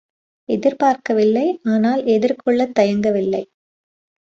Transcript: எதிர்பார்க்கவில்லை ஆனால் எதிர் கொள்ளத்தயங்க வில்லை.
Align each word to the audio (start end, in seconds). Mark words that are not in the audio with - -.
எதிர்பார்க்கவில்லை 0.49 1.45
ஆனால் 1.65 2.01
எதிர் 2.05 2.35
கொள்ளத்தயங்க 2.45 3.11
வில்லை. 3.11 3.43